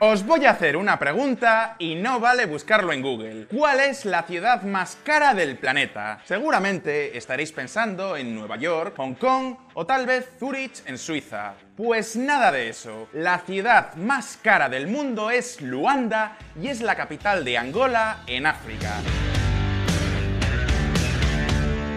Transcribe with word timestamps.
Os 0.00 0.24
voy 0.24 0.46
a 0.46 0.50
hacer 0.50 0.76
una 0.76 0.96
pregunta 0.96 1.74
y 1.80 1.96
no 1.96 2.20
vale 2.20 2.46
buscarlo 2.46 2.92
en 2.92 3.02
Google. 3.02 3.48
¿Cuál 3.48 3.80
es 3.80 4.04
la 4.04 4.22
ciudad 4.22 4.62
más 4.62 4.96
cara 5.02 5.34
del 5.34 5.58
planeta? 5.58 6.20
Seguramente 6.24 7.18
estaréis 7.18 7.50
pensando 7.50 8.16
en 8.16 8.32
Nueva 8.32 8.56
York, 8.58 8.94
Hong 8.96 9.14
Kong 9.14 9.56
o 9.74 9.86
tal 9.86 10.06
vez 10.06 10.30
Zurich 10.38 10.82
en 10.86 10.98
Suiza. 10.98 11.54
Pues 11.76 12.14
nada 12.14 12.52
de 12.52 12.68
eso. 12.68 13.08
La 13.12 13.40
ciudad 13.40 13.96
más 13.96 14.38
cara 14.40 14.68
del 14.68 14.86
mundo 14.86 15.32
es 15.32 15.60
Luanda 15.60 16.38
y 16.62 16.68
es 16.68 16.80
la 16.80 16.94
capital 16.94 17.44
de 17.44 17.58
Angola 17.58 18.18
en 18.28 18.46
África. 18.46 19.00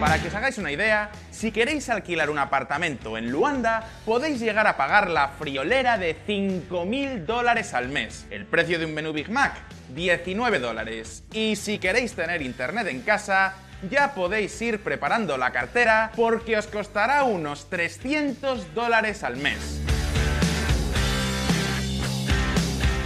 Para 0.02 0.20
que 0.20 0.26
os 0.26 0.34
hagáis 0.34 0.58
una 0.58 0.72
idea, 0.72 1.12
si 1.30 1.52
queréis 1.52 1.88
alquilar 1.88 2.28
un 2.28 2.40
apartamento 2.40 3.16
en 3.16 3.30
Luanda, 3.30 3.88
podéis 4.04 4.40
llegar 4.40 4.66
a 4.66 4.76
pagar 4.76 5.08
la 5.08 5.28
friolera 5.28 5.96
de 5.96 6.16
5.000 6.26 7.24
dólares 7.24 7.72
al 7.72 7.88
mes. 7.88 8.26
El 8.28 8.44
precio 8.44 8.80
de 8.80 8.86
un 8.86 8.94
menú 8.94 9.12
Big 9.12 9.30
Mac, 9.30 9.54
19 9.94 10.58
dólares. 10.58 11.22
Y 11.32 11.54
si 11.54 11.78
queréis 11.78 12.14
tener 12.14 12.42
internet 12.42 12.88
en 12.88 13.02
casa, 13.02 13.54
ya 13.88 14.12
podéis 14.12 14.60
ir 14.60 14.80
preparando 14.80 15.38
la 15.38 15.52
cartera 15.52 16.10
porque 16.16 16.58
os 16.58 16.66
costará 16.66 17.22
unos 17.22 17.70
300 17.70 18.74
dólares 18.74 19.22
al 19.22 19.36
mes. 19.36 19.80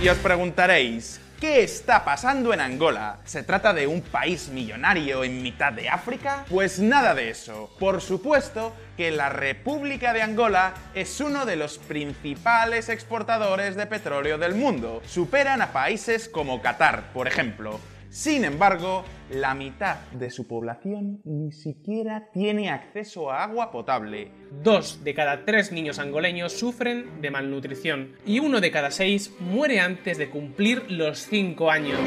Y 0.03 0.09
os 0.09 0.17
preguntaréis, 0.17 1.21
¿Qué 1.41 1.63
está 1.63 2.03
pasando 2.03 2.55
en 2.55 2.63
Angola? 2.63 3.19
¿Se 3.27 3.43
trata 3.43 3.75
de 3.75 3.87
un 3.87 4.01
país 4.01 4.49
millonario 4.49 5.23
en 5.23 5.43
mitad 5.43 5.71
de 5.71 5.87
África? 5.87 6.47
Pues 6.49 6.81
nada 6.81 7.15
de 7.15 7.29
eso. 7.29 7.71
Por 7.79 8.01
supuesto 8.01 8.75
que 8.97 9.11
la 9.11 9.29
República 9.29 10.15
de 10.15 10.23
Angola 10.23 10.73
es 10.95 11.21
uno 11.21 11.45
de 11.45 11.57
los 11.57 11.77
principales 11.77 12.89
exportadores 12.89 13.77
de 13.77 13.85
petróleo 13.85 14.39
del 14.39 14.55
mundo. 14.55 15.03
Superan 15.07 15.61
a 15.61 15.73
países 15.75 16.27
como 16.27 16.63
Qatar, 16.63 17.13
por 17.13 17.29
ejemplo. 17.29 17.81
Sin 18.17 18.47
embargo, 18.47 19.05
la 19.29 19.55
mitad 19.55 19.99
de 20.13 20.31
su 20.31 20.47
población 20.49 21.21
ni 21.25 21.53
siquiera 21.53 22.31
tiene 22.33 22.71
acceso 22.71 23.31
a 23.31 23.45
agua 23.45 23.71
potable. 23.71 24.33
Dos 24.63 25.05
de 25.05 25.13
cada 25.13 25.45
tres 25.45 25.71
niños 25.71 25.99
angoleños 25.99 26.55
sufren 26.55 27.21
de 27.21 27.31
malnutrición 27.31 28.15
y 28.25 28.39
uno 28.39 28.63
de 28.63 28.71
cada 28.71 28.91
seis 28.91 29.35
muere 29.39 29.81
antes 29.81 30.17
de 30.17 30.31
cumplir 30.31 30.91
los 30.91 31.19
cinco 31.19 31.71
años. 31.71 32.01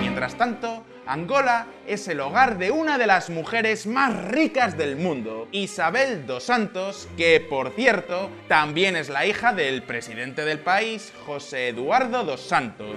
Mientras 0.00 0.36
tanto, 0.36 0.84
Angola 1.06 1.66
es 1.86 2.08
el 2.08 2.20
hogar 2.20 2.56
de 2.56 2.70
una 2.70 2.96
de 2.96 3.06
las 3.06 3.28
mujeres 3.28 3.86
más 3.86 4.24
ricas 4.28 4.78
del 4.78 4.96
mundo, 4.96 5.48
Isabel 5.52 6.26
dos 6.26 6.44
Santos, 6.44 7.08
que 7.16 7.40
por 7.40 7.72
cierto 7.72 8.30
también 8.48 8.96
es 8.96 9.10
la 9.10 9.26
hija 9.26 9.52
del 9.52 9.82
presidente 9.82 10.44
del 10.44 10.60
país, 10.60 11.12
José 11.26 11.68
Eduardo 11.68 12.24
dos 12.24 12.40
Santos. 12.40 12.96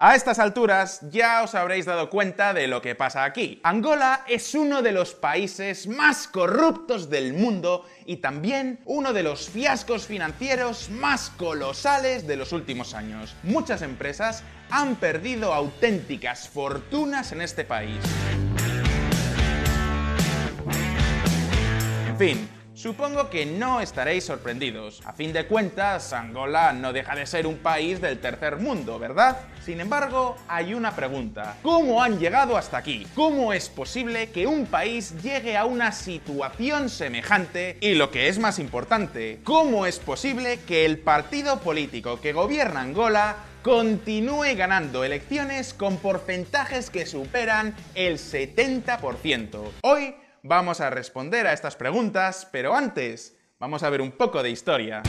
A 0.00 0.14
estas 0.14 0.38
alturas 0.38 1.00
ya 1.10 1.42
os 1.42 1.54
habréis 1.54 1.86
dado 1.86 2.10
cuenta 2.10 2.52
de 2.52 2.66
lo 2.66 2.82
que 2.82 2.94
pasa 2.94 3.24
aquí. 3.24 3.60
Angola 3.62 4.24
es 4.28 4.54
uno 4.54 4.82
de 4.82 4.92
los 4.92 5.14
países 5.14 5.86
más 5.86 6.28
corruptos 6.28 7.08
del 7.10 7.32
mundo 7.32 7.84
y 8.04 8.16
también 8.16 8.80
uno 8.84 9.12
de 9.12 9.22
los 9.22 9.48
fiascos 9.48 10.06
financieros 10.06 10.90
más 10.90 11.30
colosales 11.30 12.26
de 12.26 12.36
los 12.36 12.52
últimos 12.52 12.94
años. 12.94 13.34
Muchas 13.42 13.82
empresas 13.82 14.42
han 14.70 14.96
perdido 14.96 15.54
auténticas 15.54 16.48
fortunas 16.48 17.32
en 17.32 17.42
este 17.42 17.64
país. 17.64 17.98
En 22.08 22.18
fin, 22.18 22.48
Supongo 22.84 23.30
que 23.30 23.46
no 23.46 23.80
estaréis 23.80 24.24
sorprendidos. 24.24 25.00
A 25.06 25.14
fin 25.14 25.32
de 25.32 25.46
cuentas, 25.46 26.12
Angola 26.12 26.74
no 26.74 26.92
deja 26.92 27.16
de 27.16 27.24
ser 27.24 27.46
un 27.46 27.56
país 27.56 27.98
del 27.98 28.20
tercer 28.20 28.58
mundo, 28.58 28.98
¿verdad? 28.98 29.38
Sin 29.64 29.80
embargo, 29.80 30.36
hay 30.48 30.74
una 30.74 30.94
pregunta. 30.94 31.56
¿Cómo 31.62 32.02
han 32.02 32.18
llegado 32.18 32.58
hasta 32.58 32.76
aquí? 32.76 33.06
¿Cómo 33.14 33.54
es 33.54 33.70
posible 33.70 34.28
que 34.28 34.46
un 34.46 34.66
país 34.66 35.14
llegue 35.22 35.56
a 35.56 35.64
una 35.64 35.92
situación 35.92 36.90
semejante? 36.90 37.78
Y 37.80 37.94
lo 37.94 38.10
que 38.10 38.28
es 38.28 38.38
más 38.38 38.58
importante, 38.58 39.40
¿cómo 39.44 39.86
es 39.86 39.98
posible 39.98 40.60
que 40.68 40.84
el 40.84 40.98
partido 40.98 41.60
político 41.60 42.20
que 42.20 42.34
gobierna 42.34 42.82
Angola 42.82 43.36
continúe 43.62 44.54
ganando 44.58 45.04
elecciones 45.04 45.72
con 45.72 45.96
porcentajes 45.96 46.90
que 46.90 47.06
superan 47.06 47.74
el 47.94 48.18
70%? 48.18 49.70
Hoy 49.80 50.16
vamos 50.44 50.82
a 50.82 50.90
responder 50.90 51.46
a 51.46 51.54
estas 51.54 51.74
preguntas, 51.74 52.46
pero 52.52 52.76
antes 52.76 53.34
vamos 53.58 53.82
a 53.82 53.90
ver 53.90 54.02
un 54.02 54.12
poco 54.12 54.42
de 54.42 54.50
historia. 54.50 55.02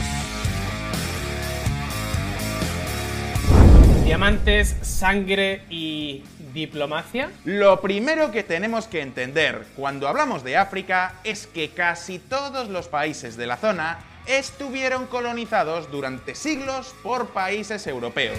Diamantes, 4.02 4.76
sangre 4.80 5.62
y 5.68 6.24
diplomacia. 6.54 7.30
Lo 7.44 7.80
primero 7.82 8.30
que 8.30 8.44
tenemos 8.44 8.88
que 8.88 9.02
entender 9.02 9.66
cuando 9.76 10.08
hablamos 10.08 10.42
de 10.42 10.56
África 10.56 11.16
es 11.22 11.46
que 11.46 11.70
casi 11.70 12.18
todos 12.18 12.68
los 12.68 12.88
países 12.88 13.36
de 13.36 13.46
la 13.46 13.58
zona 13.58 13.98
estuvieron 14.26 15.06
colonizados 15.06 15.90
durante 15.90 16.34
siglos 16.34 16.94
por 17.02 17.28
países 17.28 17.86
europeos. 17.86 18.38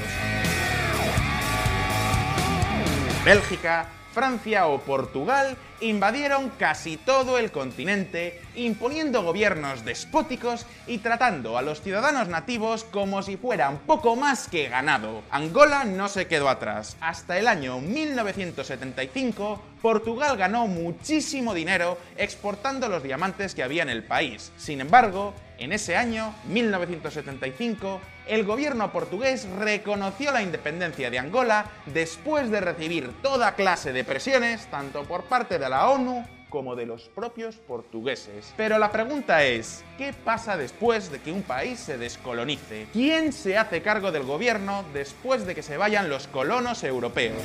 Bélgica, 3.24 3.88
Francia 4.18 4.66
o 4.66 4.82
Portugal 4.82 5.56
invadieron 5.80 6.50
casi 6.58 6.98
todo 6.98 7.38
el 7.38 7.52
continente, 7.52 8.42
imponiendo 8.56 9.22
gobiernos 9.22 9.86
despóticos 9.86 10.66
y 10.88 10.98
tratando 10.98 11.56
a 11.56 11.62
los 11.62 11.84
ciudadanos 11.84 12.28
nativos 12.28 12.84
como 12.84 13.22
si 13.22 13.38
fueran 13.38 13.78
poco 13.86 14.16
más 14.16 14.48
que 14.48 14.70
ganado. 14.70 15.22
Angola 15.30 15.84
no 15.84 16.08
se 16.08 16.26
quedó 16.26 16.50
atrás. 16.50 16.98
Hasta 17.00 17.38
el 17.38 17.48
año 17.48 17.80
1975, 17.80 19.62
Portugal 19.84 20.36
ganó 20.36 20.66
muchísimo 20.66 21.54
dinero 21.54 22.00
exportando 22.18 22.90
los 22.90 23.04
diamantes 23.04 23.54
que 23.54 23.62
había 23.62 23.84
en 23.84 23.90
el 23.90 24.04
país. 24.04 24.52
Sin 24.58 24.82
embargo, 24.82 25.36
en 25.60 25.72
ese 25.72 25.96
año, 25.96 26.34
1975, 26.50 28.02
el 28.28 28.44
gobierno 28.44 28.92
portugués 28.92 29.48
reconoció 29.58 30.32
la 30.32 30.42
independencia 30.42 31.10
de 31.10 31.20
Angola 31.20 31.66
después 31.88 32.50
de 32.50 32.62
recibir 32.62 33.12
toda 33.22 33.56
clase 33.56 33.94
de 33.94 34.04
presiones, 34.04 34.68
tanto 34.68 35.04
por 35.04 35.24
parte 35.24 35.60
de 35.60 35.70
la 35.70 35.90
ONU 35.90 36.26
como 36.50 36.76
de 36.76 36.86
los 36.86 37.10
propios 37.10 37.56
portugueses. 37.58 38.54
Pero 38.56 38.80
la 38.80 38.92
pregunta 38.92 39.44
es, 39.44 39.84
¿qué 39.98 40.14
pasa 40.14 40.58
después 40.58 41.12
de 41.12 41.20
que 41.20 41.32
un 41.32 41.44
país 41.44 41.80
se 41.80 41.98
descolonice? 41.98 42.88
¿Quién 42.94 43.34
se 43.34 43.58
hace 43.58 43.82
cargo 43.82 44.12
del 44.12 44.24
gobierno 44.24 44.86
después 44.94 45.46
de 45.46 45.56
que 45.56 45.64
se 45.64 45.78
vayan 45.78 46.10
los 46.10 46.28
colonos 46.28 46.84
europeos? 46.84 47.44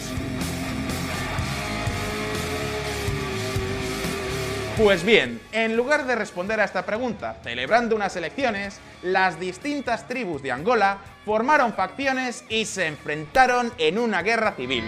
Pues 4.79 5.05
bien, 5.05 5.39
en 5.53 5.77
lugar 5.77 6.07
de 6.07 6.15
responder 6.15 6.59
a 6.59 6.65
esta 6.65 6.87
pregunta 6.87 7.37
celebrando 7.45 7.95
unas 7.95 8.17
elecciones, 8.17 8.81
las 9.03 9.39
distintas 9.39 10.09
tribus 10.09 10.43
de 10.43 10.51
Angola 10.51 10.97
formaron 11.27 11.75
facciones 11.75 12.43
y 12.49 12.65
se 12.65 12.87
enfrentaron 12.87 13.71
en 13.77 13.99
una 13.99 14.23
guerra 14.23 14.53
civil. 14.53 14.85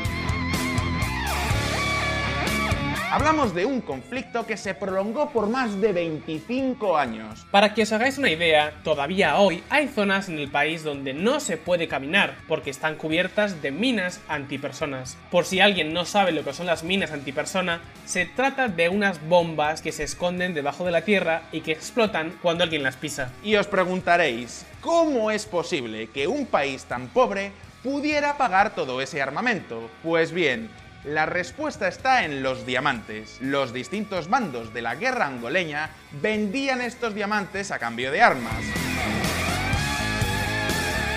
Hablamos 3.14 3.54
de 3.54 3.64
un 3.64 3.80
conflicto 3.80 4.44
que 4.44 4.56
se 4.56 4.74
prolongó 4.74 5.30
por 5.30 5.48
más 5.48 5.80
de 5.80 5.92
25 5.92 6.98
años. 6.98 7.46
Para 7.52 7.72
que 7.72 7.82
os 7.82 7.92
hagáis 7.92 8.18
una 8.18 8.28
idea, 8.28 8.80
todavía 8.82 9.38
hoy 9.38 9.62
hay 9.70 9.86
zonas 9.86 10.28
en 10.28 10.40
el 10.40 10.50
país 10.50 10.82
donde 10.82 11.14
no 11.14 11.38
se 11.38 11.56
puede 11.56 11.86
caminar 11.86 12.34
porque 12.48 12.70
están 12.70 12.96
cubiertas 12.96 13.62
de 13.62 13.70
minas 13.70 14.20
antipersonas. 14.26 15.16
Por 15.30 15.44
si 15.44 15.60
alguien 15.60 15.92
no 15.92 16.06
sabe 16.06 16.32
lo 16.32 16.42
que 16.42 16.52
son 16.52 16.66
las 16.66 16.82
minas 16.82 17.12
antipersona, 17.12 17.82
se 18.04 18.26
trata 18.26 18.66
de 18.66 18.88
unas 18.88 19.24
bombas 19.28 19.80
que 19.80 19.92
se 19.92 20.02
esconden 20.02 20.52
debajo 20.52 20.84
de 20.84 20.90
la 20.90 21.02
tierra 21.02 21.42
y 21.52 21.60
que 21.60 21.70
explotan 21.70 22.36
cuando 22.42 22.64
alguien 22.64 22.82
las 22.82 22.96
pisa. 22.96 23.30
Y 23.44 23.54
os 23.54 23.68
preguntaréis, 23.68 24.66
¿cómo 24.80 25.30
es 25.30 25.46
posible 25.46 26.08
que 26.08 26.26
un 26.26 26.46
país 26.46 26.86
tan 26.86 27.06
pobre 27.06 27.52
pudiera 27.84 28.36
pagar 28.36 28.74
todo 28.74 29.00
ese 29.00 29.22
armamento? 29.22 29.88
Pues 30.02 30.32
bien, 30.32 30.68
la 31.04 31.26
respuesta 31.26 31.86
está 31.86 32.24
en 32.24 32.42
los 32.42 32.64
diamantes. 32.66 33.38
Los 33.40 33.72
distintos 33.72 34.28
bandos 34.28 34.72
de 34.72 34.82
la 34.82 34.94
guerra 34.94 35.26
angoleña 35.26 35.90
vendían 36.22 36.80
estos 36.80 37.14
diamantes 37.14 37.70
a 37.70 37.78
cambio 37.78 38.10
de 38.10 38.22
armas. 38.22 38.64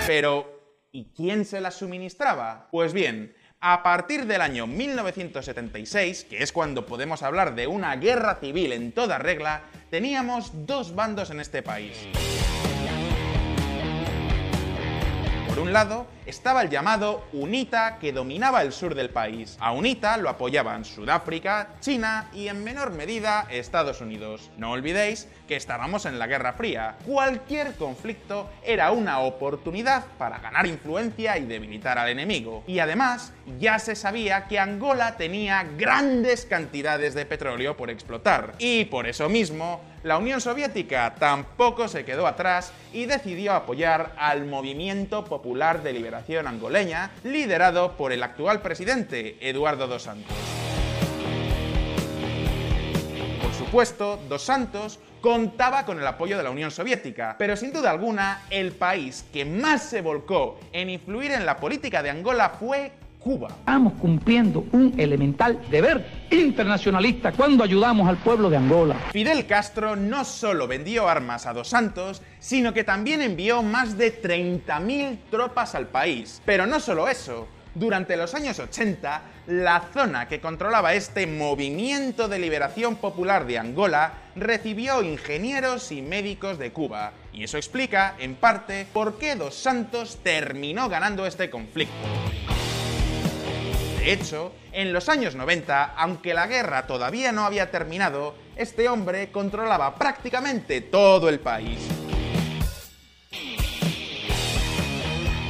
Pero, 0.06 0.86
¿y 0.92 1.12
quién 1.16 1.46
se 1.46 1.62
las 1.62 1.76
suministraba? 1.76 2.68
Pues 2.72 2.94
bien, 2.94 3.36
a 3.60 3.82
partir 3.82 4.26
del 4.26 4.42
año 4.42 4.68
1976, 4.68 6.26
que 6.26 6.44
es 6.44 6.52
cuando 6.52 6.86
podemos 6.86 7.24
hablar 7.24 7.56
de 7.56 7.68
una 7.68 7.96
guerra 7.96 8.36
civil 8.36 8.74
en 8.74 8.92
toda 8.92 9.18
regla, 9.18 9.64
teníamos 9.90 10.52
dos 10.66 10.96
bandos 10.96 11.30
en 11.30 11.40
este 11.40 11.64
país. 11.64 11.98
Por 15.48 15.60
un 15.60 15.74
lado, 15.74 16.08
estaba 16.28 16.62
el 16.62 16.70
llamado 16.70 17.24
UNITA 17.32 18.00
que 18.00 18.12
dominaba 18.12 18.62
el 18.62 18.74
sur 18.74 18.96
del 18.96 19.10
país. 19.10 19.58
A 19.62 19.72
UNITA 19.72 20.18
lo 20.18 20.30
apoyaban 20.30 20.84
Sudáfrica, 20.84 21.70
China 21.80 22.30
y 22.34 22.50
en 22.50 22.64
menor 22.64 22.92
medida 22.92 23.48
Estados 23.50 24.02
Unidos. 24.02 24.52
No 24.58 24.72
olvidéis 24.72 25.30
que 25.48 25.56
estábamos 25.56 26.06
en 26.06 26.20
la 26.20 26.28
Guerra 26.28 26.54
Fría. 26.54 26.98
Cualquier 27.06 27.76
conflicto 27.76 28.50
era 28.62 28.92
una 28.92 29.20
oportunidad 29.20 30.04
para 30.18 30.40
ganar 30.40 30.68
influencia 30.68 31.38
y 31.38 31.46
debilitar 31.46 31.98
al 31.98 32.10
enemigo. 32.10 32.64
Y 32.68 32.80
además, 32.80 33.32
ya 33.58 33.80
se 33.80 33.96
sabía 33.96 34.48
que 34.48 34.60
Angola 34.60 35.16
tenía 35.16 35.64
grandes 35.78 36.46
cantidades 36.46 37.14
de 37.14 37.26
petróleo 37.26 37.78
por 37.78 37.90
explotar. 37.90 38.56
Y 38.60 38.86
por 38.86 39.08
eso 39.08 39.30
mismo, 39.30 39.80
la 40.04 40.18
Unión 40.18 40.42
Soviética 40.42 41.16
tampoco 41.18 41.88
se 41.88 42.04
quedó 42.04 42.28
atrás 42.28 42.74
y 42.92 43.06
decidió 43.06 43.54
apoyar 43.54 44.14
al 44.18 44.46
Movimiento 44.46 45.24
Popular 45.24 45.84
de 45.84 45.94
Liberación 45.94 46.17
Angoleña, 46.46 47.12
liderado 47.24 47.94
por 47.94 48.12
el 48.12 48.24
actual 48.24 48.62
presidente, 48.62 49.38
Eduardo 49.42 49.88
dos 49.88 50.04
Santos. 50.04 50.36
Por 53.42 53.54
supuesto, 53.54 54.20
dos 54.30 54.42
Santos 54.42 55.00
contaba 55.22 55.86
con 55.86 56.00
el 56.00 56.08
apoyo 56.08 56.38
de 56.38 56.44
la 56.44 56.52
Unión 56.52 56.72
Soviética, 56.72 57.36
pero 57.38 57.56
sin 57.56 57.74
duda 57.74 57.92
alguna 57.92 58.44
el 58.50 58.72
país 58.72 59.26
que 59.34 59.46
más 59.46 59.84
se 59.84 60.02
volcó 60.02 60.60
en 60.72 60.90
influir 60.90 61.32
en 61.32 61.46
la 61.46 61.58
política 61.58 62.04
de 62.04 62.10
Angola 62.10 62.50
fue 62.50 62.92
Cuba. 63.20 63.50
Estamos 63.50 63.94
cumpliendo 63.94 64.66
un 64.72 64.94
elemental 64.98 65.60
deber 65.70 66.06
internacionalista 66.30 67.32
cuando 67.32 67.64
ayudamos 67.64 68.08
al 68.08 68.18
pueblo 68.18 68.50
de 68.50 68.58
Angola. 68.58 68.96
Fidel 69.12 69.46
Castro 69.46 69.96
no 69.96 70.24
solo 70.26 70.68
vendió 70.68 71.10
armas 71.10 71.46
a 71.46 71.54
Dos 71.54 71.70
Santos, 71.70 72.22
sino 72.40 72.74
que 72.74 72.84
también 72.84 73.22
envió 73.22 73.64
más 73.64 73.98
de 73.98 74.22
30.000 74.22 75.18
tropas 75.30 75.76
al 75.76 75.88
país. 75.88 76.42
Pero 76.46 76.66
no 76.66 76.80
solo 76.80 77.08
eso, 77.08 77.48
durante 77.76 78.18
los 78.18 78.34
años 78.34 78.58
80, 78.60 79.22
la 79.48 79.84
zona 79.94 80.28
que 80.28 80.42
controlaba 80.42 80.96
este 80.96 81.28
movimiento 81.28 82.28
de 82.28 82.40
liberación 82.40 82.96
popular 82.96 83.46
de 83.46 83.60
Angola 83.60 84.14
recibió 84.36 85.04
ingenieros 85.04 85.92
y 85.92 86.02
médicos 86.02 86.58
de 86.58 86.72
Cuba. 86.72 87.14
Y 87.34 87.44
eso 87.44 87.58
explica, 87.58 88.16
en 88.18 88.36
parte, 88.36 88.88
por 88.92 89.20
qué 89.20 89.36
Dos 89.36 89.54
Santos 89.54 90.20
terminó 90.24 90.90
ganando 90.90 91.26
este 91.28 91.50
conflicto. 91.50 91.94
De 94.08 94.14
hecho, 94.14 94.54
en 94.72 94.94
los 94.94 95.10
años 95.10 95.36
90, 95.36 95.96
aunque 95.98 96.34
la 96.34 96.48
guerra 96.48 96.88
todavía 96.88 97.34
no 97.34 97.44
había 97.44 97.72
terminado, 97.72 98.36
este 98.56 98.88
hombre 98.88 99.34
controlaba 99.34 99.96
prácticamente 99.96 100.80
todo 100.80 101.28
el 101.28 101.42
país. 101.42 101.86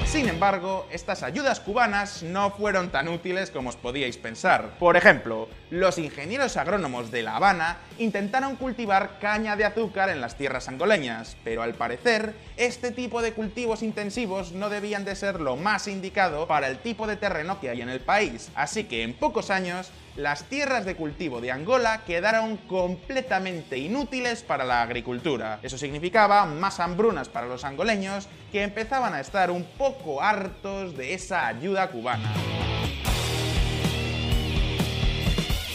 Sin 0.07 0.27
embargo, 0.27 0.87
estas 0.89 1.21
ayudas 1.21 1.59
cubanas 1.59 2.23
no 2.23 2.49
fueron 2.49 2.89
tan 2.89 3.09
útiles 3.09 3.51
como 3.51 3.69
os 3.69 3.75
podíais 3.75 4.17
pensar. 4.17 4.79
Por 4.79 4.97
ejemplo, 4.97 5.49
los 5.69 5.99
ingenieros 5.99 6.57
agrónomos 6.57 7.11
de 7.11 7.21
La 7.21 7.35
Habana 7.35 7.77
intentaron 7.99 8.55
cultivar 8.55 9.19
caña 9.19 9.55
de 9.55 9.65
azúcar 9.65 10.09
en 10.09 10.21
las 10.21 10.35
tierras 10.35 10.67
angoleñas, 10.67 11.37
pero 11.43 11.63
al 11.63 11.73
parecer, 11.73 12.33
este 12.57 12.91
tipo 12.91 13.21
de 13.21 13.33
cultivos 13.33 13.83
intensivos 13.83 14.51
no 14.51 14.69
debían 14.69 15.05
de 15.05 15.15
ser 15.15 15.39
lo 15.39 15.55
más 15.55 15.87
indicado 15.87 16.47
para 16.47 16.67
el 16.67 16.79
tipo 16.79 17.07
de 17.07 17.15
terreno 17.15 17.59
que 17.59 17.69
hay 17.69 17.81
en 17.81 17.89
el 17.89 17.99
país, 17.99 18.49
así 18.55 18.85
que 18.85 19.03
en 19.03 19.13
pocos 19.13 19.49
años 19.49 19.91
las 20.15 20.45
tierras 20.45 20.83
de 20.85 20.95
cultivo 20.95 21.41
de 21.41 21.51
Angola 21.51 22.01
quedaron 22.05 22.57
completamente 22.57 23.77
inútiles 23.77 24.41
para 24.41 24.65
la 24.65 24.81
agricultura. 24.81 25.59
Eso 25.61 25.77
significaba 25.77 26.45
más 26.45 26.79
hambrunas 26.79 27.29
para 27.29 27.47
los 27.47 27.63
angoleños 27.63 28.27
que 28.51 28.63
empezaban 28.63 29.13
a 29.13 29.19
estar 29.19 29.51
un 29.51 29.63
poco 29.63 30.21
hartos 30.21 30.97
de 30.97 31.13
esa 31.13 31.47
ayuda 31.47 31.89
cubana. 31.89 32.33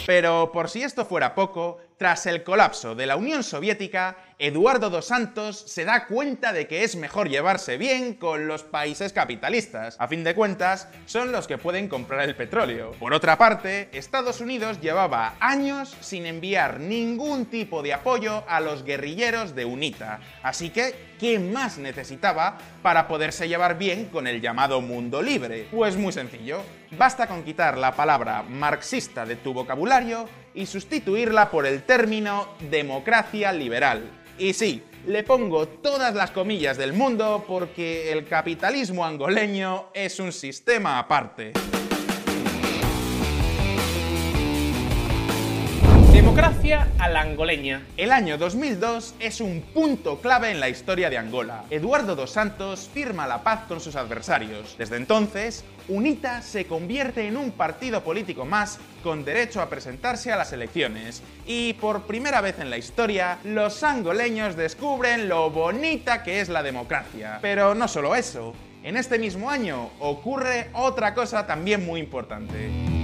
Pero 0.07 0.51
por 0.53 0.69
si 0.69 0.83
esto 0.83 1.05
fuera 1.05 1.35
poco, 1.35 1.79
tras 1.97 2.27
el 2.27 2.43
colapso 2.43 2.95
de 2.95 3.07
la 3.07 3.17
Unión 3.17 3.43
Soviética, 3.43 4.17
Eduardo 4.44 4.91
dos 4.91 5.06
Santos 5.06 5.62
se 5.69 5.85
da 5.85 6.09
cuenta 6.09 6.53
de 6.53 6.67
que 6.67 6.83
es 6.83 6.97
mejor 6.97 7.29
llevarse 7.29 7.77
bien 7.77 8.15
con 8.15 8.49
los 8.49 8.65
países 8.65 9.12
capitalistas. 9.12 9.94
A 10.00 10.09
fin 10.09 10.25
de 10.25 10.35
cuentas, 10.35 10.89
son 11.06 11.31
los 11.31 11.47
que 11.47 11.59
pueden 11.59 11.87
comprar 11.87 12.29
el 12.29 12.35
petróleo. 12.35 12.91
Por 12.99 13.15
otra 13.15 13.39
parte, 13.39 13.89
Estados 13.93 14.41
Unidos 14.41 14.81
llevaba 14.81 15.37
años 15.39 15.97
sin 16.00 16.27
enviar 16.27 16.81
ningún 16.81 17.47
tipo 17.47 17.85
de 17.85 17.93
apoyo 17.93 18.43
a 18.49 18.59
los 18.59 18.83
guerrilleros 18.83 19.55
de 19.55 19.65
UNITA. 19.65 20.19
Así 20.43 20.71
que, 20.71 20.93
¿qué 21.21 21.39
más 21.39 21.79
necesitaba 21.79 22.59
para 22.83 23.06
poderse 23.06 23.47
llevar 23.47 23.79
bien 23.79 24.06
con 24.06 24.27
el 24.27 24.41
llamado 24.41 24.81
mundo 24.81 25.23
libre? 25.23 25.69
Pues 25.71 25.97
muy 25.97 26.12
sencillo. 26.12 26.65
Basta 26.99 27.29
con 27.29 27.44
quitar 27.44 27.79
la 27.79 27.94
palabra 27.94 28.43
marxista 28.43 29.25
de 29.25 29.37
tu 29.37 29.55
vocabulario 29.55 30.29
y 30.53 30.67
sustituirla 30.67 31.49
por 31.49 31.65
el 31.65 31.85
término 31.85 32.49
democracia 32.59 33.53
liberal. 33.53 34.22
Y 34.43 34.55
sí, 34.55 34.83
le 35.06 35.23
pongo 35.23 35.69
todas 35.69 36.17
las 36.17 36.33
comillas 36.33 36.77
del 36.77 36.93
mundo 36.93 37.44
porque 37.47 38.11
el 38.11 38.27
capitalismo 38.27 39.05
angoleño 39.05 39.87
es 39.94 40.19
un 40.19 40.33
sistema 40.33 40.99
aparte. 40.99 41.53
Democracia 46.32 46.88
a 46.99 47.11
la 47.11 47.20
angoleña. 47.20 47.87
El 47.99 48.11
año 48.11 48.38
2002 48.38 49.17
es 49.20 49.43
un 49.43 49.61
punto 49.61 50.19
clave 50.23 50.50
en 50.50 50.61
la 50.61 50.70
historia 50.70 51.11
de 51.11 51.19
Angola. 51.19 51.64
Eduardo 51.69 52.17
dos 52.17 52.31
Santos 52.31 52.88
firma 52.90 53.26
la 53.26 53.43
paz 53.44 53.67
con 53.69 53.81
sus 53.81 53.96
adversarios. 53.96 54.75
Desde 54.79 54.96
entonces, 54.96 55.62
UNITA 55.88 56.40
se 56.40 56.64
convierte 56.64 57.29
en 57.29 57.37
un 57.37 57.50
partido 57.50 58.02
político 58.02 58.46
más 58.46 58.79
con 59.02 59.26
derecho 59.26 59.61
a 59.61 59.69
presentarse 59.69 60.32
a 60.32 60.37
las 60.37 60.55
elecciones. 60.55 61.23
Y 61.46 61.75
por 61.75 62.05
primera 62.05 62.40
vez 62.40 62.58
en 62.61 62.70
la 62.70 62.79
historia, 62.79 63.37
los 63.44 63.82
angoleños 63.82 64.56
descubren 64.56 65.29
lo 65.29 65.50
bonita 65.50 66.23
que 66.23 66.40
es 66.40 66.49
la 66.49 66.62
democracia. 66.62 67.40
Pero 67.43 67.75
no 67.75 67.88
solo 67.88 68.14
eso, 68.14 68.55
en 68.82 68.96
este 68.96 69.19
mismo 69.19 69.50
año 69.50 69.90
ocurre 70.00 70.70
otra 70.73 71.12
cosa 71.12 71.46
también 71.46 71.84
muy 71.84 72.00
importante. 72.00 73.02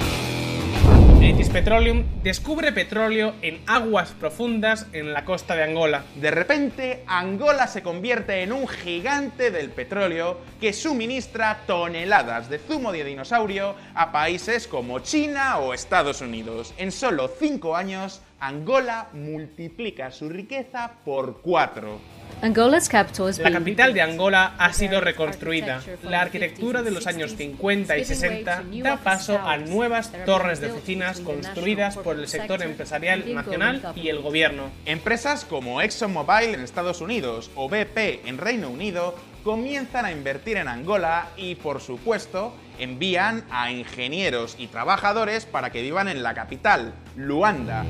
British 1.48 1.64
Petroleum 1.64 2.04
descubre 2.22 2.72
petróleo 2.72 3.34
en 3.40 3.62
aguas 3.66 4.10
profundas 4.10 4.86
en 4.92 5.14
la 5.14 5.24
costa 5.24 5.56
de 5.56 5.62
Angola. 5.62 6.04
De 6.16 6.30
repente, 6.30 7.04
Angola 7.06 7.66
se 7.66 7.82
convierte 7.82 8.42
en 8.42 8.52
un 8.52 8.68
gigante 8.68 9.50
del 9.50 9.70
petróleo 9.70 10.38
que 10.60 10.74
suministra 10.74 11.62
toneladas 11.66 12.50
de 12.50 12.58
zumo 12.58 12.92
de 12.92 13.04
dinosaurio 13.04 13.76
a 13.94 14.12
países 14.12 14.66
como 14.66 14.98
China 14.98 15.58
o 15.58 15.72
Estados 15.72 16.20
Unidos. 16.20 16.74
En 16.76 16.92
solo 16.92 17.28
5 17.28 17.76
años, 17.76 18.20
Angola 18.40 19.08
multiplica 19.12 20.12
su 20.12 20.28
riqueza 20.28 20.92
por 21.04 21.40
4. 21.42 22.18
La 22.40 23.50
capital 23.50 23.94
de 23.94 24.00
Angola 24.00 24.54
ha 24.58 24.72
sido 24.72 25.00
reconstruida. 25.00 25.82
La 26.04 26.20
arquitectura 26.20 26.82
de 26.82 26.92
los 26.92 27.08
años 27.08 27.34
50 27.34 27.98
y 27.98 28.04
60 28.04 28.62
da 28.84 28.96
paso 28.98 29.40
a 29.40 29.56
nuevas 29.56 30.12
torres 30.24 30.60
de 30.60 30.70
oficinas 30.70 31.18
construidas 31.18 31.96
por 31.96 32.16
el 32.16 32.28
sector 32.28 32.62
empresarial 32.62 33.34
nacional 33.34 33.92
y 33.96 34.08
el 34.08 34.20
gobierno. 34.20 34.70
Empresas 34.86 35.44
como 35.44 35.80
ExxonMobil 35.80 36.54
en 36.54 36.60
Estados 36.60 37.00
Unidos 37.00 37.50
o 37.56 37.68
BP 37.68 38.26
en 38.26 38.38
Reino 38.38 38.70
Unido 38.70 39.16
comienzan 39.42 40.04
a 40.04 40.12
invertir 40.12 40.58
en 40.58 40.68
Angola 40.68 41.30
y, 41.36 41.56
por 41.56 41.80
supuesto, 41.80 42.54
envían 42.78 43.44
a 43.50 43.72
ingenieros 43.72 44.54
y 44.58 44.68
trabajadores 44.68 45.44
para 45.44 45.70
que 45.70 45.82
vivan 45.82 46.06
en 46.06 46.22
la 46.22 46.34
capital, 46.34 46.92
Luanda. 47.16 47.84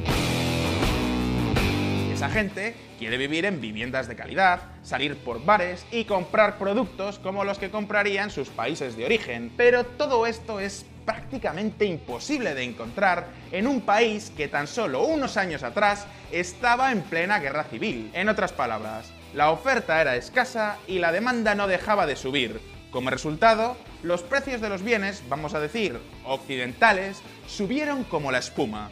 Esa 2.18 2.30
gente 2.30 2.74
quiere 2.98 3.16
vivir 3.16 3.44
en 3.44 3.60
viviendas 3.60 4.08
de 4.08 4.16
calidad, 4.16 4.62
salir 4.82 5.18
por 5.18 5.44
bares 5.44 5.86
y 5.92 6.02
comprar 6.02 6.58
productos 6.58 7.20
como 7.20 7.44
los 7.44 7.60
que 7.60 7.70
compraría 7.70 8.24
en 8.24 8.30
sus 8.30 8.48
países 8.48 8.96
de 8.96 9.04
origen. 9.04 9.52
Pero 9.56 9.84
todo 9.86 10.26
esto 10.26 10.58
es 10.58 10.84
prácticamente 11.04 11.84
imposible 11.84 12.56
de 12.56 12.64
encontrar 12.64 13.28
en 13.52 13.68
un 13.68 13.82
país 13.82 14.32
que 14.36 14.48
tan 14.48 14.66
solo 14.66 15.04
unos 15.04 15.36
años 15.36 15.62
atrás 15.62 16.08
estaba 16.32 16.90
en 16.90 17.02
plena 17.02 17.38
guerra 17.38 17.62
civil. 17.62 18.10
En 18.14 18.28
otras 18.28 18.52
palabras, 18.52 19.12
la 19.32 19.52
oferta 19.52 20.00
era 20.00 20.16
escasa 20.16 20.76
y 20.88 20.98
la 20.98 21.12
demanda 21.12 21.54
no 21.54 21.68
dejaba 21.68 22.04
de 22.08 22.16
subir. 22.16 22.60
Como 22.90 23.10
resultado, 23.10 23.76
los 24.02 24.24
precios 24.24 24.60
de 24.60 24.68
los 24.68 24.82
bienes, 24.82 25.22
vamos 25.28 25.54
a 25.54 25.60
decir, 25.60 26.00
occidentales, 26.24 27.22
subieron 27.46 28.02
como 28.02 28.32
la 28.32 28.38
espuma. 28.38 28.90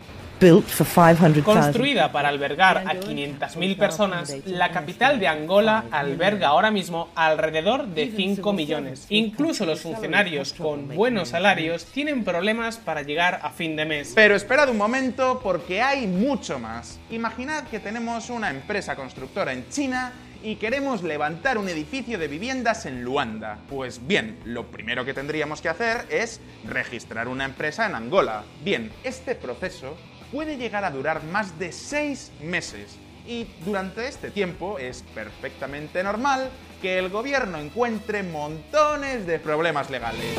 Construida 1.42 2.12
para 2.12 2.28
albergar 2.28 2.78
a 2.78 2.94
500.000 2.94 3.76
personas, 3.78 4.34
la 4.44 4.70
capital 4.70 5.18
de 5.18 5.28
Angola 5.28 5.84
alberga 5.90 6.48
ahora 6.48 6.70
mismo 6.70 7.08
alrededor 7.14 7.86
de 7.86 8.12
5 8.14 8.52
millones. 8.52 9.06
Incluso 9.08 9.64
los 9.64 9.80
funcionarios 9.80 10.52
con 10.52 10.88
buenos 10.88 11.30
salarios 11.30 11.86
tienen 11.86 12.22
problemas 12.22 12.76
para 12.76 13.00
llegar 13.00 13.40
a 13.42 13.50
fin 13.50 13.76
de 13.76 13.86
mes. 13.86 14.12
Pero 14.14 14.36
esperad 14.36 14.68
un 14.68 14.76
momento 14.76 15.40
porque 15.42 15.80
hay 15.80 16.06
mucho 16.06 16.58
más. 16.58 16.98
Imaginad 17.10 17.64
que 17.64 17.80
tenemos 17.80 18.28
una 18.28 18.50
empresa 18.50 18.94
constructora 18.94 19.54
en 19.54 19.66
China 19.70 20.12
y 20.42 20.56
queremos 20.56 21.02
levantar 21.02 21.58
un 21.58 21.68
edificio 21.68 22.18
de 22.18 22.28
viviendas 22.28 22.86
en 22.86 23.02
Luanda. 23.02 23.58
Pues 23.68 24.06
bien, 24.06 24.36
lo 24.44 24.66
primero 24.66 25.04
que 25.04 25.14
tendríamos 25.14 25.62
que 25.62 25.68
hacer 25.68 26.04
es 26.10 26.40
registrar 26.64 27.26
una 27.26 27.46
empresa 27.46 27.86
en 27.86 27.94
Angola. 27.94 28.44
Bien, 28.62 28.92
este 29.02 29.34
proceso 29.34 29.96
puede 30.32 30.56
llegar 30.56 30.84
a 30.84 30.90
durar 30.90 31.22
más 31.24 31.58
de 31.58 31.72
seis 31.72 32.32
meses 32.40 32.96
y 33.26 33.46
durante 33.64 34.06
este 34.06 34.30
tiempo 34.30 34.78
es 34.78 35.02
perfectamente 35.14 36.02
normal 36.02 36.48
que 36.80 36.98
el 36.98 37.08
gobierno 37.08 37.58
encuentre 37.58 38.22
montones 38.22 39.26
de 39.26 39.38
problemas 39.38 39.90
legales. 39.90 40.36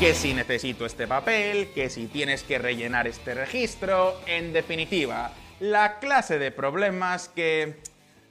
Que 0.00 0.14
si 0.14 0.32
necesito 0.32 0.86
este 0.86 1.08
papel, 1.08 1.70
que 1.74 1.90
si 1.90 2.06
tienes 2.06 2.42
que 2.42 2.58
rellenar 2.58 3.08
este 3.08 3.34
registro, 3.34 4.20
en 4.26 4.52
definitiva, 4.52 5.32
la 5.58 5.98
clase 5.98 6.38
de 6.38 6.52
problemas 6.52 7.28
que 7.28 7.78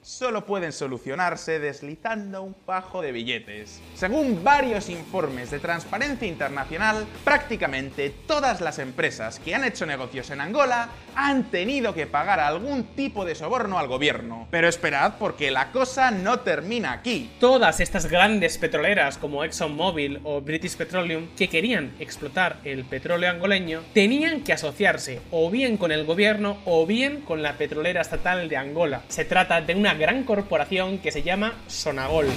solo 0.08 0.46
pueden 0.46 0.72
solucionarse 0.72 1.60
deslizando 1.60 2.42
un 2.42 2.56
fajo 2.66 3.02
de 3.02 3.12
billetes. 3.12 3.82
Según 3.94 4.42
varios 4.42 4.88
informes 4.88 5.52
de 5.52 5.60
Transparencia 5.60 6.26
Internacional, 6.26 7.06
prácticamente 7.26 8.16
todas 8.26 8.62
las 8.62 8.80
empresas 8.80 9.38
que 9.40 9.54
han 9.54 9.66
hecho 9.66 9.86
negocios 9.86 10.30
en 10.30 10.40
Angola 10.40 10.88
han 11.14 11.52
tenido 11.52 11.94
que 11.94 12.08
pagar 12.08 12.40
algún 12.40 12.86
tipo 12.96 13.26
de 13.26 13.36
soborno 13.36 13.80
al 13.80 13.90
gobierno. 13.90 14.48
Pero 14.50 14.70
esperad 14.70 15.16
porque 15.20 15.52
la 15.52 15.74
cosa 15.74 16.10
no 16.10 16.40
termina 16.40 16.94
aquí. 16.94 17.30
Todas 17.42 17.82
estas 17.82 18.06
grandes 18.06 18.58
petroleras 18.58 19.18
como 19.18 19.44
ExxonMobil 19.44 20.22
o 20.24 20.40
British 20.40 20.78
Petroleum 20.78 21.28
que 21.36 21.50
querían 21.50 21.94
explotar 22.00 22.60
el 22.64 22.86
petróleo 22.86 23.30
angoleño 23.30 23.82
tenían 23.94 24.46
que 24.46 24.54
asociarse 24.54 25.20
o 25.32 25.52
bien 25.52 25.76
con 25.76 25.92
el 25.92 26.06
gobierno 26.06 26.60
o 26.64 26.86
bien 26.86 27.22
con 27.22 27.44
la 27.44 27.58
petrolera 27.58 28.00
estatal 28.00 28.48
de 28.48 28.56
Angola. 28.56 29.02
Se 29.10 29.26
trata 29.26 29.60
de 29.60 29.76
una 29.76 29.97
gran 29.98 30.24
corporación 30.24 31.00
que 31.00 31.12
se 31.12 31.24
llama 31.24 31.54
Sonagol. 31.68 32.27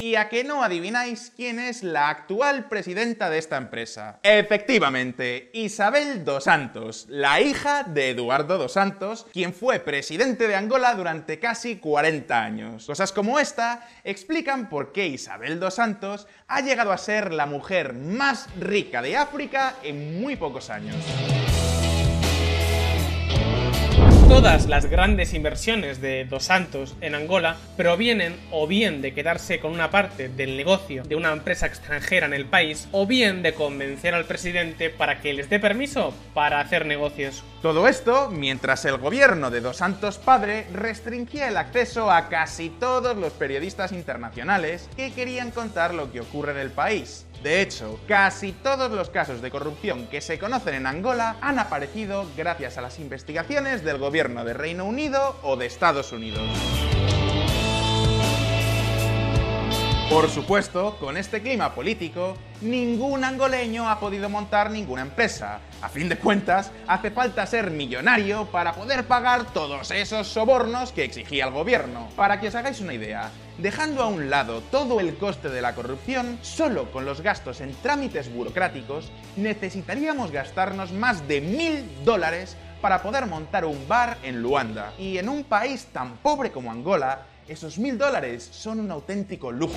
¿Y 0.00 0.16
a 0.16 0.28
que 0.28 0.42
no 0.42 0.64
adivináis 0.64 1.30
quién 1.36 1.60
es 1.60 1.84
la 1.84 2.08
actual 2.08 2.68
presidenta 2.68 3.30
de 3.30 3.38
esta 3.38 3.56
empresa? 3.56 4.18
Efectivamente, 4.22 5.50
Isabel 5.52 6.24
dos 6.24 6.44
Santos, 6.44 7.06
la 7.08 7.40
hija 7.40 7.84
de 7.84 8.10
Eduardo 8.10 8.58
dos 8.58 8.72
Santos, 8.72 9.26
quien 9.32 9.52
fue 9.52 9.78
presidente 9.78 10.48
de 10.48 10.56
Angola 10.56 10.94
durante 10.94 11.38
casi 11.38 11.76
40 11.76 12.42
años. 12.42 12.86
Cosas 12.86 13.12
como 13.12 13.38
esta 13.38 13.86
explican 14.02 14.68
por 14.68 14.92
qué 14.92 15.06
Isabel 15.06 15.60
dos 15.60 15.74
Santos 15.74 16.26
ha 16.48 16.60
llegado 16.60 16.92
a 16.92 16.98
ser 16.98 17.32
la 17.32 17.46
mujer 17.46 17.92
más 17.92 18.48
rica 18.58 19.02
de 19.02 19.16
África 19.16 19.74
en 19.84 20.20
muy 20.20 20.34
pocos 20.34 20.70
años. 20.70 20.96
Todas 24.30 24.68
las 24.68 24.86
grandes 24.86 25.34
inversiones 25.34 26.00
de 26.00 26.24
Dos 26.24 26.44
Santos 26.44 26.94
en 27.00 27.16
Angola 27.16 27.56
provienen 27.76 28.36
o 28.52 28.68
bien 28.68 29.02
de 29.02 29.12
quedarse 29.12 29.58
con 29.58 29.72
una 29.72 29.90
parte 29.90 30.28
del 30.28 30.56
negocio 30.56 31.02
de 31.02 31.16
una 31.16 31.32
empresa 31.32 31.66
extranjera 31.66 32.26
en 32.26 32.32
el 32.32 32.46
país 32.46 32.88
o 32.92 33.06
bien 33.06 33.42
de 33.42 33.54
convencer 33.54 34.14
al 34.14 34.26
presidente 34.26 34.88
para 34.88 35.20
que 35.20 35.34
les 35.34 35.50
dé 35.50 35.58
permiso 35.58 36.14
para 36.32 36.60
hacer 36.60 36.86
negocios. 36.86 37.42
Todo 37.60 37.88
esto 37.88 38.30
mientras 38.30 38.84
el 38.84 38.98
gobierno 38.98 39.50
de 39.50 39.60
Dos 39.60 39.78
Santos 39.78 40.18
padre 40.18 40.64
restringía 40.72 41.48
el 41.48 41.56
acceso 41.56 42.08
a 42.08 42.28
casi 42.28 42.70
todos 42.70 43.16
los 43.16 43.32
periodistas 43.32 43.90
internacionales 43.90 44.88
que 44.96 45.12
querían 45.12 45.50
contar 45.50 45.92
lo 45.92 46.12
que 46.12 46.20
ocurre 46.20 46.52
en 46.52 46.58
el 46.58 46.70
país. 46.70 47.26
De 47.42 47.62
hecho, 47.62 47.98
casi 48.06 48.52
todos 48.52 48.90
los 48.90 49.08
casos 49.08 49.40
de 49.40 49.50
corrupción 49.50 50.06
que 50.08 50.20
se 50.20 50.38
conocen 50.38 50.74
en 50.74 50.86
Angola 50.86 51.36
han 51.40 51.58
aparecido 51.58 52.26
gracias 52.36 52.76
a 52.76 52.82
las 52.82 52.98
investigaciones 52.98 53.82
del 53.82 53.96
gobierno 53.96 54.44
de 54.44 54.52
Reino 54.52 54.84
Unido 54.84 55.36
o 55.42 55.56
de 55.56 55.66
Estados 55.66 56.12
Unidos. 56.12 56.42
Por 60.10 60.28
supuesto, 60.28 60.96
con 60.98 61.16
este 61.16 61.40
clima 61.40 61.72
político, 61.72 62.36
ningún 62.62 63.22
angoleño 63.22 63.88
ha 63.88 64.00
podido 64.00 64.28
montar 64.28 64.68
ninguna 64.68 65.02
empresa. 65.02 65.60
A 65.80 65.88
fin 65.88 66.08
de 66.08 66.18
cuentas, 66.18 66.72
hace 66.88 67.12
falta 67.12 67.46
ser 67.46 67.70
millonario 67.70 68.46
para 68.46 68.74
poder 68.74 69.06
pagar 69.06 69.44
todos 69.52 69.92
esos 69.92 70.26
sobornos 70.26 70.90
que 70.90 71.04
exigía 71.04 71.44
el 71.44 71.52
gobierno. 71.52 72.08
Para 72.16 72.40
que 72.40 72.48
os 72.48 72.56
hagáis 72.56 72.80
una 72.80 72.92
idea, 72.92 73.30
dejando 73.58 74.02
a 74.02 74.08
un 74.08 74.30
lado 74.30 74.62
todo 74.72 74.98
el 74.98 75.14
coste 75.14 75.48
de 75.48 75.62
la 75.62 75.76
corrupción, 75.76 76.40
solo 76.42 76.90
con 76.90 77.04
los 77.04 77.20
gastos 77.20 77.60
en 77.60 77.72
trámites 77.76 78.34
burocráticos, 78.34 79.12
necesitaríamos 79.36 80.32
gastarnos 80.32 80.90
más 80.90 81.28
de 81.28 81.40
mil 81.40 81.88
dólares 82.04 82.56
para 82.80 83.00
poder 83.00 83.26
montar 83.26 83.64
un 83.64 83.86
bar 83.86 84.18
en 84.24 84.42
Luanda. 84.42 84.92
Y 84.98 85.18
en 85.18 85.28
un 85.28 85.44
país 85.44 85.86
tan 85.92 86.16
pobre 86.16 86.50
como 86.50 86.72
Angola, 86.72 87.26
esos 87.50 87.78
mil 87.78 87.98
dólares 87.98 88.48
son 88.52 88.78
un 88.78 88.92
auténtico 88.92 89.50
lujo. 89.50 89.74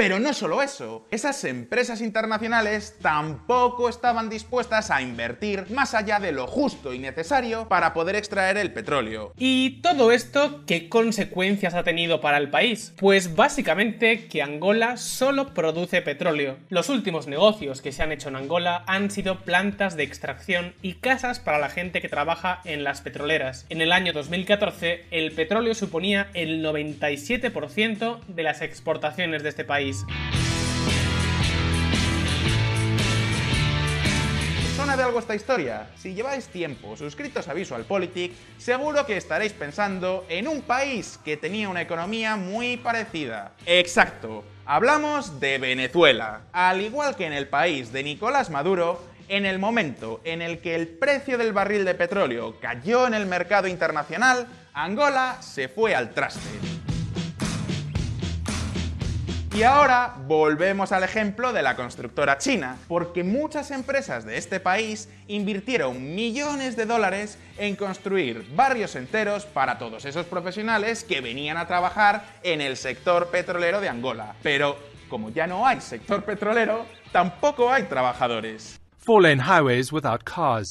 Pero 0.00 0.18
no 0.18 0.32
solo 0.32 0.62
eso, 0.62 1.06
esas 1.10 1.44
empresas 1.44 2.00
internacionales 2.00 2.96
tampoco 3.02 3.86
estaban 3.90 4.30
dispuestas 4.30 4.90
a 4.90 5.02
invertir 5.02 5.66
más 5.68 5.92
allá 5.92 6.18
de 6.18 6.32
lo 6.32 6.46
justo 6.46 6.94
y 6.94 6.98
necesario 6.98 7.68
para 7.68 7.92
poder 7.92 8.16
extraer 8.16 8.56
el 8.56 8.72
petróleo. 8.72 9.34
¿Y 9.36 9.82
todo 9.82 10.10
esto 10.10 10.64
qué 10.66 10.88
consecuencias 10.88 11.74
ha 11.74 11.84
tenido 11.84 12.22
para 12.22 12.38
el 12.38 12.48
país? 12.48 12.94
Pues 12.96 13.36
básicamente 13.36 14.26
que 14.26 14.40
Angola 14.40 14.96
solo 14.96 15.52
produce 15.52 16.00
petróleo. 16.00 16.56
Los 16.70 16.88
últimos 16.88 17.26
negocios 17.26 17.82
que 17.82 17.92
se 17.92 18.02
han 18.02 18.12
hecho 18.12 18.30
en 18.30 18.36
Angola 18.36 18.84
han 18.86 19.10
sido 19.10 19.40
plantas 19.40 19.98
de 19.98 20.04
extracción 20.04 20.72
y 20.80 20.94
casas 20.94 21.40
para 21.40 21.58
la 21.58 21.68
gente 21.68 22.00
que 22.00 22.08
trabaja 22.08 22.62
en 22.64 22.84
las 22.84 23.02
petroleras. 23.02 23.66
En 23.68 23.82
el 23.82 23.92
año 23.92 24.14
2014 24.14 25.04
el 25.10 25.32
petróleo 25.32 25.74
suponía 25.74 26.30
el 26.32 26.64
97% 26.64 28.20
de 28.28 28.42
las 28.42 28.62
exportaciones 28.62 29.42
de 29.42 29.50
este 29.50 29.66
país. 29.66 29.89
¿Suena 34.76 34.96
de 34.96 35.02
algo 35.02 35.18
esta 35.18 35.34
historia? 35.34 35.90
Si 35.96 36.14
lleváis 36.14 36.48
tiempo 36.48 36.96
suscritos 36.96 37.48
a 37.48 37.54
VisualPolitik, 37.54 38.32
seguro 38.58 39.04
que 39.04 39.16
estaréis 39.16 39.52
pensando 39.52 40.24
en 40.28 40.48
un 40.48 40.62
país 40.62 41.18
que 41.24 41.36
tenía 41.36 41.68
una 41.68 41.82
economía 41.82 42.36
muy 42.36 42.76
parecida. 42.76 43.52
Exacto, 43.66 44.44
hablamos 44.64 45.38
de 45.38 45.58
Venezuela. 45.58 46.42
Al 46.52 46.80
igual 46.80 47.14
que 47.16 47.26
en 47.26 47.32
el 47.32 47.48
país 47.48 47.92
de 47.92 48.02
Nicolás 48.02 48.48
Maduro, 48.50 49.02
en 49.28 49.46
el 49.46 49.58
momento 49.58 50.20
en 50.24 50.42
el 50.42 50.60
que 50.60 50.74
el 50.74 50.88
precio 50.88 51.38
del 51.38 51.52
barril 51.52 51.84
de 51.84 51.94
petróleo 51.94 52.58
cayó 52.58 53.06
en 53.06 53.14
el 53.14 53.26
mercado 53.26 53.68
internacional, 53.68 54.48
Angola 54.72 55.38
se 55.40 55.68
fue 55.68 55.94
al 55.94 56.14
traste. 56.14 56.48
Y 59.60 59.62
ahora 59.62 60.14
volvemos 60.26 60.90
al 60.90 61.02
ejemplo 61.02 61.52
de 61.52 61.60
la 61.60 61.76
constructora 61.76 62.38
china, 62.38 62.78
porque 62.88 63.22
muchas 63.22 63.70
empresas 63.70 64.24
de 64.24 64.38
este 64.38 64.58
país 64.58 65.10
invirtieron 65.28 66.14
millones 66.14 66.76
de 66.76 66.86
dólares 66.86 67.36
en 67.58 67.76
construir 67.76 68.46
barrios 68.56 68.96
enteros 68.96 69.44
para 69.44 69.76
todos 69.76 70.06
esos 70.06 70.24
profesionales 70.24 71.04
que 71.04 71.20
venían 71.20 71.58
a 71.58 71.66
trabajar 71.66 72.24
en 72.42 72.62
el 72.62 72.78
sector 72.78 73.26
petrolero 73.26 73.82
de 73.82 73.90
Angola. 73.90 74.34
Pero 74.42 74.78
como 75.10 75.28
ya 75.28 75.46
no 75.46 75.66
hay 75.66 75.82
sector 75.82 76.24
petrolero, 76.24 76.86
tampoco 77.12 77.70
hay 77.70 77.82
trabajadores. 77.82 78.79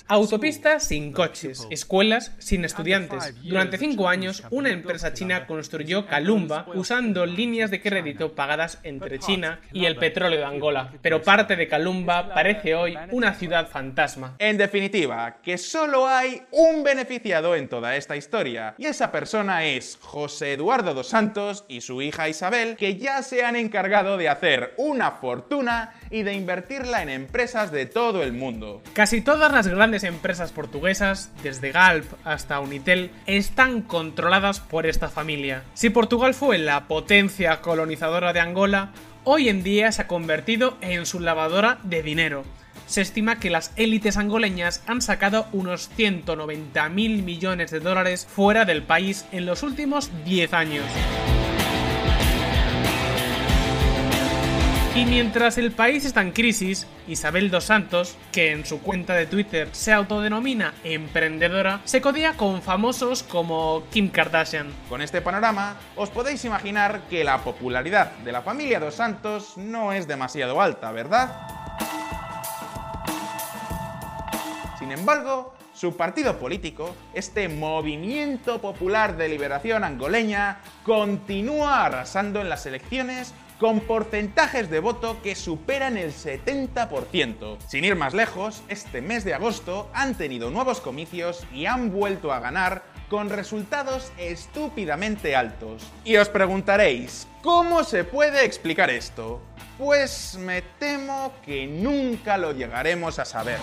Autopistas 0.07 0.83
sin 0.83 1.11
coches, 1.11 1.67
escuelas 1.71 2.31
sin 2.37 2.63
estudiantes. 2.63 3.33
Durante 3.43 3.77
cinco 3.77 4.07
años, 4.07 4.43
una 4.51 4.69
empresa 4.69 5.13
china 5.13 5.47
construyó 5.47 6.05
Calumba 6.05 6.67
usando 6.75 7.25
líneas 7.25 7.71
de 7.71 7.81
crédito 7.81 8.33
pagadas 8.33 8.79
entre 8.83 9.17
China 9.17 9.59
y 9.73 9.85
el 9.85 9.95
petróleo 9.95 10.39
de 10.39 10.45
Angola. 10.45 10.93
Pero 11.01 11.23
parte 11.23 11.55
de 11.55 11.67
Calumba 11.67 12.33
parece 12.33 12.75
hoy 12.75 12.95
una 13.11 13.33
ciudad 13.33 13.67
fantasma. 13.67 14.35
En 14.37 14.57
definitiva, 14.57 15.37
que 15.41 15.57
solo 15.57 16.07
hay 16.07 16.43
un 16.51 16.83
beneficiado 16.83 17.55
en 17.55 17.67
toda 17.67 17.95
esta 17.95 18.15
historia, 18.15 18.75
y 18.77 18.85
esa 18.85 19.11
persona 19.11 19.65
es 19.65 19.97
José 20.01 20.53
Eduardo 20.53 20.93
dos 20.93 21.07
Santos 21.07 21.65
y 21.67 21.81
su 21.81 22.01
hija 22.01 22.29
Isabel, 22.29 22.75
que 22.75 22.97
ya 22.97 23.23
se 23.23 23.43
han 23.43 23.55
encargado 23.55 24.17
de 24.17 24.29
hacer 24.29 24.75
una 24.77 25.11
fortuna 25.11 25.93
y 26.11 26.23
de 26.23 26.33
invertirla 26.33 27.03
en 27.03 27.09
empresas 27.09 27.71
de 27.71 27.85
todo 27.85 28.23
el 28.23 28.33
mundo. 28.33 28.81
Casi 28.93 29.21
todas 29.21 29.51
las 29.51 29.67
grandes 29.67 30.03
empresas 30.03 30.51
portuguesas, 30.51 31.31
desde 31.43 31.71
Galp 31.71 32.05
hasta 32.23 32.59
Unitel, 32.59 33.11
están 33.25 33.81
controladas 33.81 34.59
por 34.59 34.85
esta 34.85 35.09
familia. 35.09 35.63
Si 35.73 35.89
Portugal 35.89 36.33
fue 36.33 36.57
la 36.57 36.87
potencia 36.87 37.61
colonizadora 37.61 38.33
de 38.33 38.39
Angola, 38.39 38.91
hoy 39.23 39.49
en 39.49 39.63
día 39.63 39.91
se 39.91 40.03
ha 40.03 40.07
convertido 40.07 40.77
en 40.81 41.05
su 41.05 41.19
lavadora 41.19 41.79
de 41.83 42.03
dinero. 42.03 42.43
Se 42.87 43.01
estima 43.01 43.39
que 43.39 43.51
las 43.51 43.71
élites 43.75 44.17
angoleñas 44.17 44.83
han 44.87 45.03
sacado 45.03 45.45
unos 45.51 45.89
190 45.89 46.89
mil 46.89 47.21
millones 47.21 47.69
de 47.69 47.79
dólares 47.79 48.27
fuera 48.27 48.65
del 48.65 48.81
país 48.81 49.25
en 49.31 49.45
los 49.45 49.61
últimos 49.61 50.09
10 50.25 50.53
años. 50.53 50.85
Y 54.95 55.05
mientras 55.05 55.57
el 55.57 55.71
país 55.71 56.03
está 56.03 56.21
en 56.21 56.31
crisis, 56.31 56.85
Isabel 57.07 57.51
dos 57.51 57.65
Santos, 57.65 58.17
que 58.33 58.51
en 58.51 58.65
su 58.65 58.81
cuenta 58.81 59.13
de 59.13 59.27
Twitter 59.27 59.69
se 59.71 59.93
autodenomina 59.93 60.73
emprendedora, 60.83 61.79
se 61.85 62.01
codea 62.01 62.33
con 62.33 62.61
famosos 62.61 63.23
como 63.23 63.83
Kim 63.91 64.09
Kardashian. 64.09 64.67
Con 64.89 65.01
este 65.01 65.21
panorama, 65.21 65.77
os 65.95 66.09
podéis 66.09 66.43
imaginar 66.43 67.01
que 67.09 67.23
la 67.23 67.37
popularidad 67.37 68.11
de 68.17 68.31
la 68.31 68.41
familia 68.41 68.79
dos 68.79 68.95
Santos 68.95 69.57
no 69.57 69.93
es 69.93 70.07
demasiado 70.07 70.59
alta, 70.59 70.91
¿verdad? 70.91 71.47
Sin 74.79 74.91
embargo, 74.91 75.53
su 75.73 75.95
partido 75.95 76.39
político, 76.39 76.93
este 77.13 77.47
Movimiento 77.47 78.59
Popular 78.59 79.15
de 79.15 79.29
Liberación 79.29 79.85
Angoleña, 79.85 80.59
continúa 80.83 81.85
arrasando 81.85 82.41
en 82.41 82.49
las 82.49 82.65
elecciones 82.65 83.33
con 83.59 83.81
porcentajes 83.81 84.69
de 84.69 84.79
voto 84.79 85.21
que 85.21 85.35
superan 85.35 85.97
el 85.97 86.13
70%. 86.13 87.57
Sin 87.67 87.83
ir 87.83 87.95
más 87.95 88.13
lejos, 88.13 88.63
este 88.69 89.01
mes 89.01 89.25
de 89.25 89.33
agosto 89.33 89.89
han 89.93 90.15
tenido 90.15 90.49
nuevos 90.49 90.79
comicios 90.79 91.45
y 91.53 91.65
han 91.65 91.91
vuelto 91.91 92.31
a 92.31 92.39
ganar 92.39 92.83
con 93.09 93.29
resultados 93.29 94.11
estúpidamente 94.17 95.35
altos. 95.35 95.83
Y 96.05 96.15
os 96.17 96.29
preguntaréis, 96.29 97.27
¿cómo 97.41 97.83
se 97.83 98.03
puede 98.03 98.45
explicar 98.45 98.89
esto? 98.89 99.41
Pues 99.77 100.37
me 100.39 100.61
temo 100.61 101.33
que 101.43 101.67
nunca 101.67 102.37
lo 102.37 102.53
llegaremos 102.53 103.19
a 103.19 103.25
saber. 103.25 103.59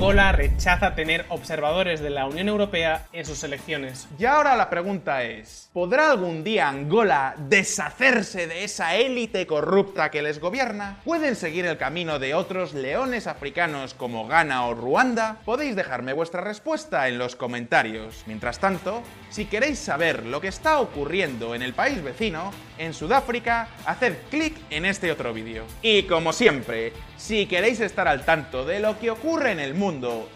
Angola 0.00 0.32
rechaza 0.32 0.94
tener 0.94 1.26
observadores 1.28 2.00
de 2.00 2.08
la 2.08 2.24
Unión 2.24 2.48
Europea 2.48 3.06
en 3.12 3.26
sus 3.26 3.44
elecciones. 3.44 4.08
Y 4.18 4.24
ahora 4.24 4.56
la 4.56 4.70
pregunta 4.70 5.24
es, 5.24 5.68
¿podrá 5.74 6.10
algún 6.12 6.42
día 6.42 6.70
Angola 6.70 7.34
deshacerse 7.36 8.46
de 8.46 8.64
esa 8.64 8.96
élite 8.96 9.46
corrupta 9.46 10.10
que 10.10 10.22
les 10.22 10.40
gobierna? 10.40 11.00
¿Pueden 11.04 11.36
seguir 11.36 11.66
el 11.66 11.76
camino 11.76 12.18
de 12.18 12.32
otros 12.32 12.72
leones 12.72 13.26
africanos 13.26 13.92
como 13.92 14.26
Ghana 14.26 14.64
o 14.64 14.74
Ruanda? 14.74 15.36
Podéis 15.44 15.76
dejarme 15.76 16.14
vuestra 16.14 16.40
respuesta 16.40 17.06
en 17.06 17.18
los 17.18 17.36
comentarios. 17.36 18.24
Mientras 18.26 18.58
tanto, 18.58 19.02
si 19.28 19.44
queréis 19.44 19.78
saber 19.80 20.24
lo 20.24 20.40
que 20.40 20.48
está 20.48 20.80
ocurriendo 20.80 21.54
en 21.54 21.60
el 21.60 21.74
país 21.74 22.02
vecino, 22.02 22.52
en 22.78 22.94
Sudáfrica, 22.94 23.68
haced 23.84 24.14
clic 24.30 24.56
en 24.70 24.86
este 24.86 25.12
otro 25.12 25.34
vídeo. 25.34 25.64
Y 25.82 26.04
como 26.04 26.32
siempre, 26.32 26.94
si 27.18 27.44
queréis 27.44 27.80
estar 27.80 28.08
al 28.08 28.24
tanto 28.24 28.64
de 28.64 28.80
lo 28.80 28.98
que 28.98 29.10
ocurre 29.10 29.52
en 29.52 29.60
el 29.60 29.74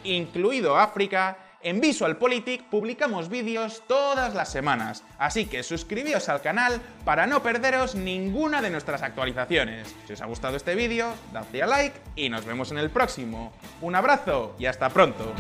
incluido 0.05 0.79
África, 0.79 1.39
en 1.63 1.81
VisualPolitik 1.81 2.65
publicamos 2.65 3.29
vídeos 3.29 3.83
todas 3.89 4.35
las 4.35 4.53
semanas, 4.53 5.03
así 5.19 5.47
que 5.47 5.63
suscribíos 5.63 6.29
al 6.29 6.43
canal 6.43 6.81
para 7.05 7.27
no 7.27 7.43
perderos 7.43 7.95
ninguna 7.95 8.61
de 8.61 8.71
nuestras 8.71 9.03
actualizaciones. 9.03 9.95
Si 10.07 10.13
os 10.13 10.21
ha 10.21 10.27
gustado 10.27 10.57
este 10.57 10.75
vídeo, 10.75 11.15
dadle 11.33 11.63
a 11.63 11.67
like 11.67 11.99
y 12.17 12.29
nos 12.29 12.45
vemos 12.45 12.71
en 12.71 12.79
el 12.79 12.91
próximo. 12.91 13.53
Un 13.81 13.95
abrazo 13.95 14.55
y 14.59 14.67
hasta 14.67 14.91
pronto. 14.91 15.33